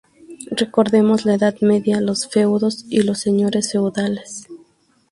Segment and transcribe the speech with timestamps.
[0.49, 4.47] Recordemos la Edad Media, los feudos y los señores feudales.